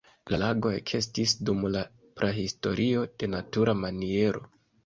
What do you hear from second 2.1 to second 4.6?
prahistorio je natura maniero.